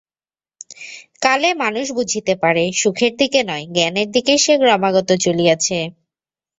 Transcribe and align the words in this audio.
কালে 1.21 1.49
মানুষ 1.55 1.85
বুঝিতে 1.97 2.33
পারে, 2.43 2.63
সুখের 2.73 3.13
দিকে 3.17 3.41
নয়, 3.43 3.65
জ্ঞানের 3.75 4.07
দিকেই 4.11 4.39
সে 4.45 4.53
ক্রমাগত 4.61 5.09
চলিয়াছে। 5.25 5.77